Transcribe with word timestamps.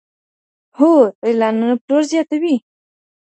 هو 0.77 0.93
اعلانونه 1.25 1.75
پلور 1.83 2.03
زیاتوي. 2.11 2.55